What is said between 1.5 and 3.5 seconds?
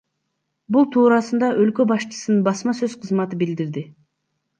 өлкө башчысынын басма сөз кызматы